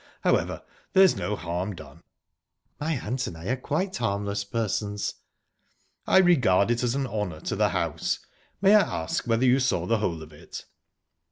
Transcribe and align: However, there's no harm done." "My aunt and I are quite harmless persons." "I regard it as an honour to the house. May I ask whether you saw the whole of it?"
However, 0.21 0.63
there's 0.93 1.15
no 1.15 1.35
harm 1.35 1.75
done." 1.75 2.01
"My 2.79 2.97
aunt 2.99 3.27
and 3.27 3.37
I 3.37 3.45
are 3.49 3.55
quite 3.55 3.97
harmless 3.97 4.43
persons." 4.43 5.13
"I 6.07 6.17
regard 6.17 6.71
it 6.71 6.81
as 6.81 6.95
an 6.95 7.05
honour 7.05 7.39
to 7.41 7.55
the 7.55 7.69
house. 7.69 8.17
May 8.61 8.73
I 8.73 8.79
ask 9.03 9.27
whether 9.27 9.45
you 9.45 9.59
saw 9.59 9.85
the 9.85 9.99
whole 9.99 10.23
of 10.23 10.33
it?" 10.33 10.65